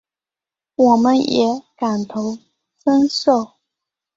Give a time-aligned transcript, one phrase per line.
[0.77, 2.39] 我们也感同
[2.83, 3.51] 身受